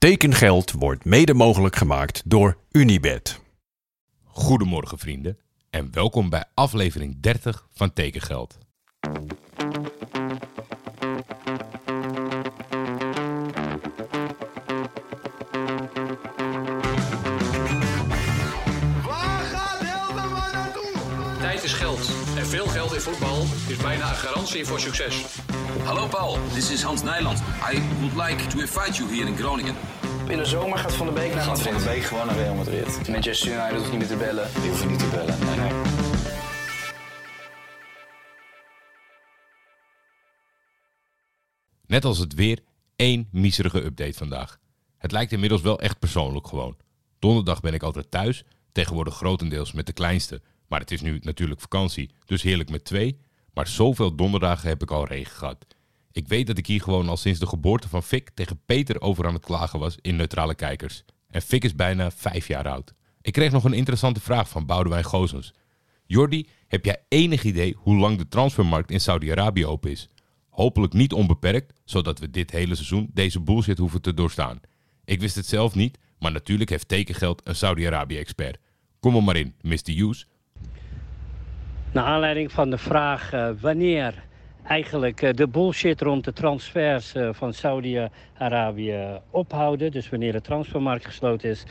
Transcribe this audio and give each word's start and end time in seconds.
Tekengeld 0.00 0.72
wordt 0.72 1.04
mede 1.04 1.34
mogelijk 1.34 1.76
gemaakt 1.76 2.22
door 2.24 2.56
Unibed. 2.70 3.40
Goedemorgen 4.24 4.98
vrienden 4.98 5.38
en 5.70 5.92
welkom 5.92 6.30
bij 6.30 6.44
aflevering 6.54 7.20
30 7.20 7.66
van 7.72 7.92
Tekengeld. 7.92 8.58
Is 21.70 21.76
geld. 21.76 22.10
En 22.36 22.46
veel 22.46 22.66
geld 22.66 22.94
in 22.94 23.00
voetbal 23.00 23.46
is 23.68 23.76
bijna 23.76 24.08
een 24.08 24.16
garantie 24.16 24.64
voor 24.64 24.80
succes. 24.80 25.24
Hallo 25.84 26.06
Paul, 26.06 26.38
this 26.54 26.70
is 26.70 26.82
Hans 26.82 27.02
Nijland. 27.02 27.38
I 27.72 27.82
would 28.00 28.28
like 28.28 28.46
to 28.46 28.58
invite 28.58 28.92
you 28.92 29.16
here 29.16 29.28
in 29.28 29.36
Groningen. 29.36 29.74
In 30.28 30.36
de 30.36 30.44
zomer 30.44 30.78
gaat 30.78 30.94
Van 30.94 31.06
de 31.06 31.12
Beek 31.12 31.34
naar 31.34 31.42
Gaat 31.42 31.62
Van 31.62 31.76
de 31.76 31.84
Beek 31.84 32.02
gewoon 32.02 32.26
naar 32.26 32.36
Real 32.36 32.54
Madrid. 32.54 33.08
Manchester 33.08 33.52
United 33.52 33.76
hoeft 33.76 33.90
niet 33.90 33.98
meer 33.98 34.08
te 34.08 34.16
bellen. 34.16 34.48
Die 34.60 34.68
hoeven 34.68 34.88
niet 34.88 34.98
te 34.98 35.06
bellen. 35.06 35.38
Nee, 35.44 35.56
nee. 35.56 35.72
Net 41.86 42.04
als 42.04 42.18
het 42.18 42.34
weer, 42.34 42.60
één 42.96 43.28
miserige 43.32 43.84
update 43.84 44.18
vandaag. 44.18 44.58
Het 44.98 45.12
lijkt 45.12 45.32
inmiddels 45.32 45.62
wel 45.62 45.80
echt 45.80 45.98
persoonlijk 45.98 46.46
gewoon. 46.46 46.76
Donderdag 47.18 47.60
ben 47.60 47.74
ik 47.74 47.82
altijd 47.82 48.10
thuis, 48.10 48.44
tegenwoordig 48.72 49.14
grotendeels 49.14 49.72
met 49.72 49.86
de 49.86 49.92
kleinste. 49.92 50.42
Maar 50.70 50.80
het 50.80 50.90
is 50.90 51.00
nu 51.00 51.18
natuurlijk 51.22 51.60
vakantie, 51.60 52.10
dus 52.24 52.42
heerlijk 52.42 52.70
met 52.70 52.84
twee. 52.84 53.18
Maar 53.54 53.66
zoveel 53.66 54.14
donderdagen 54.16 54.68
heb 54.68 54.82
ik 54.82 54.90
al 54.90 55.06
regen 55.06 55.36
gehad. 55.36 55.66
Ik 56.12 56.28
weet 56.28 56.46
dat 56.46 56.58
ik 56.58 56.66
hier 56.66 56.80
gewoon 56.80 57.08
al 57.08 57.16
sinds 57.16 57.38
de 57.38 57.46
geboorte 57.46 57.88
van 57.88 58.02
Fik 58.02 58.30
tegen 58.34 58.60
Peter 58.66 59.00
over 59.00 59.26
aan 59.26 59.34
het 59.34 59.44
klagen 59.44 59.78
was 59.78 59.96
in 60.00 60.16
Neutrale 60.16 60.54
Kijkers. 60.54 61.04
En 61.30 61.42
Fik 61.42 61.64
is 61.64 61.74
bijna 61.74 62.10
vijf 62.10 62.46
jaar 62.46 62.68
oud. 62.68 62.94
Ik 63.22 63.32
kreeg 63.32 63.52
nog 63.52 63.64
een 63.64 63.72
interessante 63.72 64.20
vraag 64.20 64.48
van 64.48 64.66
Boudewijn 64.66 65.04
Gozens. 65.04 65.52
Jordi, 66.06 66.48
heb 66.68 66.84
jij 66.84 67.04
enig 67.08 67.44
idee 67.44 67.76
hoe 67.78 67.96
lang 67.96 68.18
de 68.18 68.28
transfermarkt 68.28 68.90
in 68.90 69.00
Saudi-Arabië 69.00 69.66
open 69.66 69.90
is? 69.90 70.08
Hopelijk 70.48 70.92
niet 70.92 71.12
onbeperkt, 71.12 71.80
zodat 71.84 72.18
we 72.18 72.30
dit 72.30 72.50
hele 72.50 72.74
seizoen 72.74 73.10
deze 73.12 73.40
bullshit 73.40 73.78
hoeven 73.78 74.02
te 74.02 74.14
doorstaan. 74.14 74.60
Ik 75.04 75.20
wist 75.20 75.34
het 75.34 75.46
zelf 75.46 75.74
niet, 75.74 75.98
maar 76.18 76.32
natuurlijk 76.32 76.70
heeft 76.70 76.88
tekengeld 76.88 77.40
een 77.44 77.56
Saudi-Arabië-expert. 77.56 78.58
Kom 79.00 79.16
er 79.16 79.22
maar 79.22 79.36
in, 79.36 79.54
Mr. 79.60 79.80
Hughes. 79.84 80.26
Naar 81.92 82.04
aanleiding 82.04 82.52
van 82.52 82.70
de 82.70 82.78
vraag 82.78 83.32
eh, 83.32 83.48
wanneer 83.60 84.14
eigenlijk 84.64 85.22
eh, 85.22 85.32
de 85.32 85.48
bullshit 85.48 86.00
rond 86.00 86.24
de 86.24 86.32
transfers 86.32 87.14
eh, 87.14 87.28
van 87.32 87.52
Saudi-Arabië 87.52 89.20
ophouden, 89.30 89.90
dus 89.90 90.08
wanneer 90.08 90.32
de 90.32 90.40
transfermarkt 90.40 91.06
gesloten 91.06 91.50
is. 91.50 91.64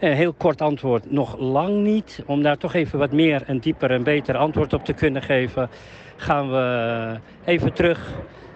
Een 0.00 0.12
heel 0.12 0.32
kort 0.32 0.60
antwoord, 0.60 1.10
nog 1.10 1.38
lang 1.38 1.82
niet. 1.82 2.22
Om 2.26 2.42
daar 2.42 2.56
toch 2.56 2.74
even 2.74 2.98
wat 2.98 3.12
meer 3.12 3.42
en 3.46 3.58
dieper 3.58 3.90
en 3.90 4.02
beter 4.02 4.36
antwoord 4.36 4.72
op 4.72 4.84
te 4.84 4.92
kunnen 4.92 5.22
geven, 5.22 5.68
gaan 6.16 6.50
we 6.50 7.16
even 7.44 7.72
terug 7.72 8.14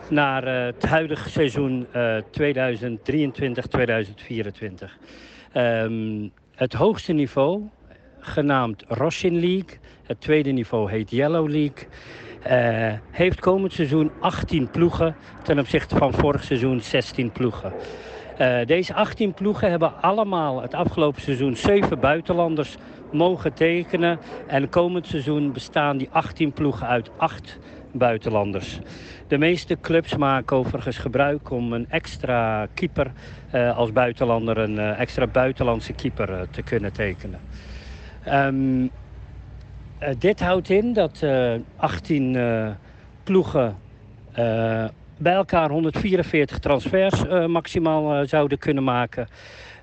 naar 0.09 0.47
het 0.47 0.83
huidige 0.83 1.31
seizoen 1.31 1.87
eh, 1.93 2.17
2023-2024. 2.17 2.23
Ehm, 5.53 6.29
het 6.55 6.73
hoogste 6.73 7.13
niveau, 7.13 7.63
genaamd 8.23 8.85
Roshin 8.89 9.41
League. 9.41 9.79
Het 10.07 10.21
tweede 10.21 10.51
niveau 10.51 10.91
heet 10.91 11.11
Yellow 11.11 11.49
League. 11.49 11.87
eh, 12.43 12.93
heeft 13.11 13.41
komend 13.41 13.73
seizoen 13.73 14.11
18 14.21 14.71
ploegen 14.71 15.17
ten 15.43 15.59
opzichte 15.59 15.97
van 15.97 16.13
vorig 16.13 16.45
seizoen 16.45 16.81
16 16.81 17.31
ploegen. 17.33 17.73
Eh, 18.37 18.67
deze 18.67 18.95
18 18.95 19.35
ploegen 19.35 19.71
hebben 19.71 20.03
allemaal 20.03 20.63
het 20.63 20.75
afgelopen 20.75 21.23
seizoen 21.23 21.57
7 21.57 22.01
buitenlanders 22.01 22.77
mogen 23.13 23.53
tekenen. 23.53 24.19
En 24.47 24.69
komend 24.69 25.07
seizoen 25.07 25.53
bestaan 25.53 25.97
die 25.97 26.09
18 26.11 26.53
ploegen 26.53 26.87
uit 26.87 27.11
8 27.17 27.59
buitenlanders. 27.93 28.79
De 29.29 29.39
meeste 29.39 29.77
clubs 29.81 30.17
maken 30.17 30.57
overigens 30.57 30.99
gebruik 30.99 31.51
om 31.51 31.73
een 31.73 31.87
extra 31.91 32.67
keeper 32.75 33.13
eh, 33.51 33.77
als 33.77 33.93
buitenlander, 33.93 34.59
een 34.59 34.79
extra 34.79 35.27
buitenlandse 35.27 35.93
keeper 35.93 36.47
te 36.51 36.63
kunnen 36.63 36.93
tekenen. 36.93 37.41
Ehm, 38.25 38.87
eh, 39.99 40.15
dit 40.19 40.41
houdt 40.41 40.69
in 40.71 40.93
dat 40.93 41.23
eh 41.23 41.55
18 41.77 42.37
eh, 42.37 42.71
ploegen 43.25 43.77
eh, 44.33 44.85
bij 45.19 45.33
elkaar 45.33 45.71
144 45.71 46.59
transfers 46.59 47.25
maximaal 47.47 48.27
zouden 48.27 48.59
kunnen 48.59 48.85
maken. 48.85 49.29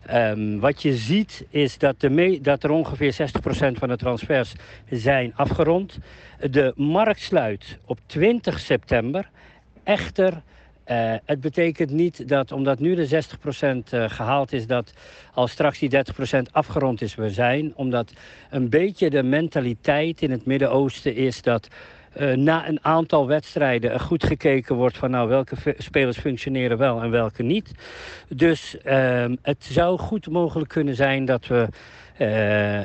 Ehm, 0.06 0.60
wat 0.60 0.82
je 0.82 0.96
ziet 0.96 1.46
is 1.50 1.78
dat, 1.78 2.00
de 2.00 2.40
dat 2.42 2.64
er 2.64 2.70
ongeveer 2.70 3.14
60% 3.14 3.78
van 3.78 3.88
de 3.88 3.98
transfers 3.98 4.54
zijn 4.90 5.36
afgerond. 5.36 6.00
De 6.50 6.74
markt 6.76 7.22
sluit 7.22 7.78
op 7.86 8.00
20 8.06 8.60
september. 8.60 9.30
Echter, 9.84 10.42
eh, 10.90 11.14
het 11.26 11.42
betekent 11.42 11.92
niet 11.92 12.28
dat 12.28 12.52
omdat 12.52 12.80
nu 12.80 12.96
de 12.96 13.08
60% 13.08 13.90
eh, 13.90 14.10
gehaald 14.10 14.54
is, 14.54 14.68
dat 14.68 14.94
als 15.34 15.52
straks 15.52 15.80
die 15.80 15.90
30% 15.90 16.52
afgerond 16.52 17.02
is, 17.02 17.16
we 17.16 17.30
zijn. 17.30 17.72
Omdat 17.76 18.14
een 18.50 18.70
beetje 18.70 19.10
de 19.10 19.24
mentaliteit 19.24 20.22
in 20.22 20.32
het 20.32 20.46
Midden-Oosten 20.46 21.16
is 21.16 21.42
dat 21.42 21.68
eh, 22.14 22.34
na 22.34 22.68
een 22.68 22.80
aantal 22.82 23.28
wedstrijden 23.28 24.00
goed 24.00 24.24
gekeken 24.24 24.76
wordt 24.76 24.98
van 24.98 25.12
nou 25.12 25.30
welke 25.30 25.56
spelers 25.78 26.18
functioneren 26.18 26.78
wel 26.78 27.02
en 27.02 27.12
welke 27.12 27.44
niet. 27.44 27.72
Dus 28.28 28.78
ehm, 28.78 29.36
het 29.42 29.64
zou 29.64 30.00
goed 30.00 30.30
mogelijk 30.30 30.70
kunnen 30.70 30.96
zijn 30.96 31.26
dat 31.26 31.48
we 31.48 31.68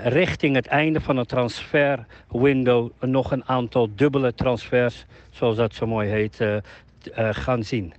richting 0.04 0.54
het 0.54 0.66
einde 0.66 1.00
van 1.00 1.16
het 1.16 1.28
transferwindow 1.28 2.91
nog 3.00 3.31
een 3.31 3.44
aantal 3.44 3.88
dubbele 3.94 4.34
transfers, 4.34 5.04
zoals 5.31 5.56
dat 5.56 5.75
zo 5.75 5.86
mooi 5.86 6.09
heet, 6.09 6.41
gaan 7.15 7.65
zien. 7.65 7.92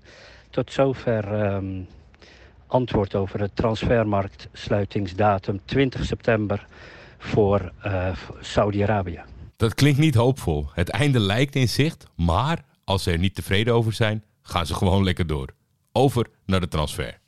Tot 0.50 0.72
zover 0.72 1.42
ehm, 1.42 1.82
antwoord 2.68 3.16
over 3.16 3.40
het 3.40 3.56
transfermarktsluitingsdatum 3.56 5.60
20 5.66 6.06
september 6.06 6.68
voor 7.18 7.72
eh, 7.82 8.16
Saudi-Arabië. 8.40 9.22
Dat 9.56 9.74
klinkt 9.74 10.00
niet 10.00 10.16
hoopvol. 10.16 10.68
Het 10.74 10.90
einde 10.90 11.20
lijkt 11.20 11.56
in 11.56 11.70
zicht, 11.70 12.06
maar 12.16 12.66
als 12.84 13.04
ze 13.04 13.12
er 13.12 13.18
niet 13.18 13.36
tevreden 13.36 13.74
over 13.74 13.94
zijn, 13.94 14.24
gaan 14.42 14.66
ze 14.66 14.74
gewoon 14.74 15.04
lekker 15.04 15.28
door. 15.28 15.50
Over 15.92 16.28
naar 16.46 16.60
de 16.60 16.68
transfer. 16.68 17.20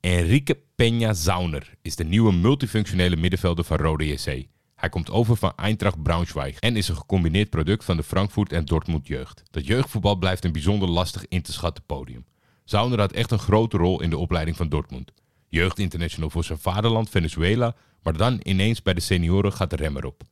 Enrique 0.00 0.56
Peña 0.56 1.10
Zauner 1.10 1.74
is 1.82 1.96
de 1.96 2.04
nieuwe 2.04 2.32
multifunctionele 2.32 3.16
middenvelder 3.16 3.64
van 3.64 3.76
Rode 3.76 4.06
JC. 4.06 4.46
Hij 4.76 4.88
komt 4.88 5.10
over 5.10 5.36
van 5.36 5.52
Eintracht 5.56 6.02
Braunschweig 6.02 6.58
en 6.58 6.76
is 6.76 6.88
een 6.88 6.96
gecombineerd 6.96 7.50
product 7.50 7.84
van 7.84 7.96
de 7.96 8.02
Frankfurt 8.02 8.52
en 8.52 8.64
Dortmund 8.64 9.06
jeugd. 9.06 9.42
Dat 9.50 9.66
jeugdvoetbal 9.66 10.16
blijft 10.16 10.44
een 10.44 10.52
bijzonder 10.52 10.88
lastig 10.88 11.24
in 11.28 11.42
te 11.42 11.52
schatten 11.52 11.84
podium. 11.86 12.24
Zauner 12.64 12.98
had 12.98 13.12
echt 13.12 13.30
een 13.30 13.38
grote 13.38 13.76
rol 13.76 14.02
in 14.02 14.10
de 14.10 14.18
opleiding 14.18 14.56
van 14.56 14.68
Dortmund. 14.68 15.12
Jeugdinternational 15.48 16.30
voor 16.30 16.44
zijn 16.44 16.58
vaderland 16.58 17.10
Venezuela, 17.10 17.74
maar 18.02 18.16
dan 18.16 18.40
ineens 18.42 18.82
bij 18.82 18.94
de 18.94 19.00
senioren 19.00 19.52
gaat 19.52 19.70
de 19.70 19.76
remmer 19.76 20.04
op. 20.04 20.22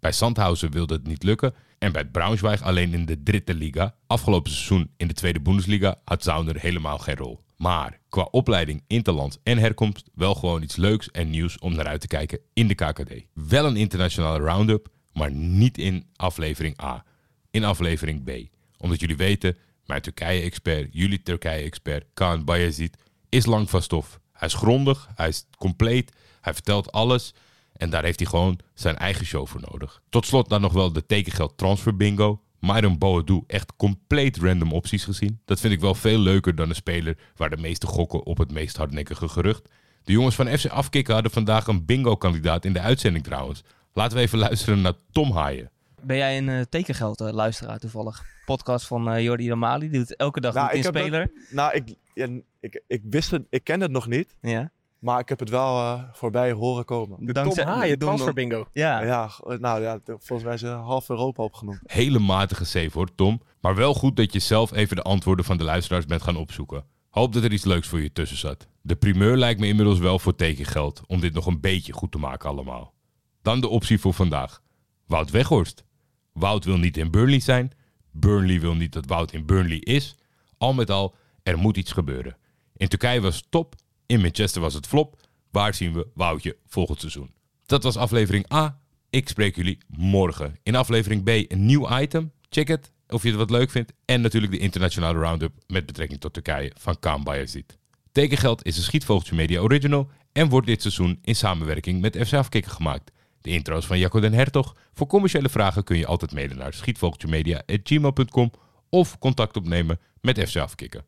Bij 0.00 0.12
Sandhausen 0.12 0.70
wilde 0.70 0.94
het 0.94 1.06
niet 1.06 1.22
lukken 1.22 1.54
en 1.78 1.92
bij 1.92 2.04
Braunschweig 2.04 2.62
alleen 2.62 2.94
in 2.94 3.06
de 3.06 3.22
dritte 3.22 3.54
liga. 3.54 3.94
Afgelopen 4.06 4.50
seizoen 4.50 4.90
in 4.96 5.08
de 5.08 5.14
tweede 5.14 5.40
Bundesliga 5.40 6.00
had 6.04 6.22
Zauner 6.22 6.60
helemaal 6.60 6.98
geen 6.98 7.16
rol. 7.16 7.40
Maar 7.62 8.00
qua 8.08 8.28
opleiding, 8.30 8.84
interland 8.86 9.40
en 9.42 9.58
herkomst 9.58 10.10
wel 10.14 10.34
gewoon 10.34 10.62
iets 10.62 10.76
leuks 10.76 11.10
en 11.10 11.30
nieuws 11.30 11.58
om 11.58 11.74
naar 11.74 11.86
uit 11.86 12.00
te 12.00 12.06
kijken 12.06 12.38
in 12.52 12.68
de 12.68 12.74
KKD. 12.74 13.12
Wel 13.32 13.66
een 13.66 13.76
internationale 13.76 14.38
round-up, 14.38 14.88
maar 15.12 15.32
niet 15.32 15.78
in 15.78 16.06
aflevering 16.16 16.82
A. 16.82 17.04
In 17.50 17.64
aflevering 17.64 18.24
B. 18.24 18.30
Omdat 18.76 19.00
jullie 19.00 19.16
weten, 19.16 19.56
mijn 19.86 20.00
Turkije-expert, 20.00 20.88
jullie 20.92 21.22
Turkije-expert, 21.22 22.04
Kaan 22.14 22.44
Bayezid, 22.44 22.96
is 23.28 23.46
lang 23.46 23.70
van 23.70 23.82
stof. 23.82 24.20
Hij 24.32 24.48
is 24.48 24.54
grondig, 24.54 25.08
hij 25.14 25.28
is 25.28 25.46
compleet, 25.58 26.12
hij 26.40 26.54
vertelt 26.54 26.92
alles 26.92 27.34
en 27.72 27.90
daar 27.90 28.04
heeft 28.04 28.18
hij 28.18 28.28
gewoon 28.28 28.58
zijn 28.74 28.96
eigen 28.96 29.26
show 29.26 29.46
voor 29.46 29.60
nodig. 29.70 30.02
Tot 30.08 30.26
slot 30.26 30.48
dan 30.48 30.60
nog 30.60 30.72
wel 30.72 30.92
de 30.92 31.06
tekengeld 31.06 31.58
transfer 31.58 31.96
bingo. 31.96 32.42
Myron 32.62 32.98
Boadu 32.98 33.42
echt 33.46 33.72
compleet 33.76 34.36
random 34.36 34.72
opties 34.72 35.04
gezien. 35.04 35.40
Dat 35.44 35.60
vind 35.60 35.72
ik 35.72 35.80
wel 35.80 35.94
veel 35.94 36.18
leuker 36.18 36.54
dan 36.54 36.68
een 36.68 36.74
speler 36.74 37.16
waar 37.36 37.50
de 37.50 37.56
meeste 37.56 37.86
gokken 37.86 38.26
op 38.26 38.38
het 38.38 38.52
meest 38.52 38.76
hardnekkige 38.76 39.28
gerucht. 39.28 39.68
De 40.04 40.12
jongens 40.12 40.34
van 40.34 40.46
FC 40.58 40.66
Afkikken 40.66 41.14
hadden 41.14 41.32
vandaag 41.32 41.66
een 41.66 41.84
bingo-kandidaat 41.84 42.64
in 42.64 42.72
de 42.72 42.80
uitzending 42.80 43.24
trouwens. 43.24 43.62
Laten 43.92 44.16
we 44.16 44.22
even 44.22 44.38
luisteren 44.38 44.80
naar 44.80 44.92
Tom 45.12 45.32
Haaien. 45.32 45.70
Ben 46.02 46.16
jij 46.16 46.38
een 46.38 46.48
uh, 46.48 46.60
tekengeld 46.68 47.20
uh, 47.20 47.30
luisteraar 47.30 47.78
toevallig? 47.78 48.24
Podcast 48.44 48.86
van 48.86 49.12
uh, 49.14 49.22
Jordi 49.22 49.48
Damali, 49.48 49.88
die 49.90 49.98
doet 49.98 50.16
elke 50.16 50.40
dag 50.40 50.54
Nou, 50.54 50.76
een 50.76 50.82
speler. 50.84 51.20
dat- 51.34 51.44
nou, 51.50 51.74
ik, 51.74 51.94
ja, 52.14 52.28
ik, 52.60 52.82
ik 52.86 53.02
wist 53.10 53.30
het, 53.30 53.42
ik 53.50 53.64
ken 53.64 53.80
het 53.80 53.90
nog 53.90 54.06
niet, 54.06 54.36
Ja. 54.40 54.70
Maar 55.02 55.20
ik 55.20 55.28
heb 55.28 55.38
het 55.38 55.48
wel 55.50 55.76
eh, 55.78 56.02
voorbij 56.12 56.52
horen 56.52 56.84
komen. 56.84 57.26
De 57.26 57.32
Tom 57.32 57.58
Haaien, 57.58 57.98
Don- 57.98 58.08
transfer 58.08 58.32
bingo. 58.34 58.66
Ja. 58.72 59.02
Ja, 59.04 59.28
g- 59.28 59.40
nou 59.58 59.82
ja, 59.82 60.00
volgens 60.04 60.42
mij 60.42 60.54
is 60.54 60.62
eh, 60.62 60.84
half 60.84 61.08
Europa 61.08 61.42
opgenoemd. 61.42 61.80
Hele 61.84 62.18
matige 62.18 62.64
save 62.64 62.90
hoor, 62.92 63.14
Tom. 63.14 63.40
Maar 63.60 63.74
wel 63.74 63.94
goed 63.94 64.16
dat 64.16 64.32
je 64.32 64.38
zelf 64.38 64.72
even 64.72 64.96
de 64.96 65.02
antwoorden 65.02 65.44
van 65.44 65.56
de 65.56 65.64
luisteraars 65.64 66.06
bent 66.06 66.22
gaan 66.22 66.36
opzoeken. 66.36 66.84
Hoop 67.10 67.32
dat 67.32 67.42
er 67.44 67.52
iets 67.52 67.64
leuks 67.64 67.88
voor 67.88 68.00
je 68.00 68.12
tussen 68.12 68.36
zat. 68.38 68.68
De 68.80 68.96
primeur 68.96 69.36
lijkt 69.36 69.60
me 69.60 69.66
inmiddels 69.66 69.98
wel 69.98 70.18
voor 70.18 70.34
tekengeld 70.36 71.02
om 71.06 71.20
dit 71.20 71.32
nog 71.34 71.46
een 71.46 71.60
beetje 71.60 71.92
goed 71.92 72.12
te 72.12 72.18
maken 72.18 72.48
allemaal. 72.48 72.94
Dan 73.42 73.60
de 73.60 73.68
optie 73.68 73.98
voor 74.00 74.14
vandaag. 74.14 74.62
Wout 75.06 75.30
Weghorst. 75.30 75.84
Wout 76.32 76.64
wil 76.64 76.76
niet 76.76 76.96
in 76.96 77.10
Burnley 77.10 77.40
zijn. 77.40 77.72
Burnley 78.10 78.60
wil 78.60 78.74
niet 78.74 78.92
dat 78.92 79.06
Wout 79.06 79.32
in 79.32 79.46
Burnley 79.46 79.78
is. 79.78 80.16
Al 80.58 80.72
met 80.72 80.90
al, 80.90 81.14
er 81.42 81.58
moet 81.58 81.76
iets 81.76 81.92
gebeuren. 81.92 82.36
In 82.76 82.88
Turkije 82.88 83.20
was 83.20 83.36
het 83.36 83.46
top. 83.50 83.74
In 84.06 84.20
Manchester 84.20 84.60
was 84.60 84.74
het 84.74 84.86
flop. 84.86 85.20
Waar 85.50 85.74
zien 85.74 85.92
we 85.92 86.06
Woutje 86.14 86.56
volgend 86.66 87.00
seizoen? 87.00 87.30
Dat 87.66 87.82
was 87.82 87.96
aflevering 87.96 88.52
A. 88.52 88.80
Ik 89.10 89.28
spreek 89.28 89.56
jullie 89.56 89.78
morgen. 89.86 90.56
In 90.62 90.74
aflevering 90.74 91.24
B 91.24 91.28
een 91.28 91.66
nieuw 91.66 91.98
item. 91.98 92.32
Check 92.48 92.68
het 92.68 92.92
of 93.08 93.22
je 93.22 93.28
het 93.28 93.38
wat 93.38 93.50
leuk 93.50 93.70
vindt. 93.70 93.92
En 94.04 94.20
natuurlijk 94.20 94.52
de 94.52 94.58
internationale 94.58 95.18
roundup 95.18 95.52
met 95.66 95.86
betrekking 95.86 96.20
tot 96.20 96.32
Turkije 96.32 96.72
van 96.78 96.98
Kaan 96.98 97.24
Bayezid. 97.24 97.78
Tekengeld 98.12 98.64
is 98.64 98.76
een 98.76 98.82
Schietvogeltje 98.82 99.34
Media 99.34 99.60
original 99.60 100.10
en 100.32 100.48
wordt 100.48 100.66
dit 100.66 100.80
seizoen 100.80 101.18
in 101.22 101.36
samenwerking 101.36 102.00
met 102.00 102.16
FC 102.26 102.32
Afkikken 102.32 102.72
gemaakt. 102.72 103.10
De 103.40 103.50
intro's 103.50 103.86
van 103.86 103.98
Jacco 103.98 104.20
den 104.20 104.32
Hertog. 104.32 104.76
Voor 104.92 105.06
commerciële 105.06 105.48
vragen 105.48 105.84
kun 105.84 105.96
je 105.96 106.06
altijd 106.06 106.32
mailen 106.32 106.56
naar 106.56 106.74
schietvogeltjemedia.gmail.com 106.74 108.50
of 108.88 109.18
contact 109.18 109.56
opnemen 109.56 109.98
met 110.20 110.48
FC 110.48 110.56
Afkikken. 110.56 111.04